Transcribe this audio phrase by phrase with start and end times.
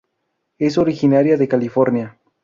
[0.57, 2.17] Es originaria de California.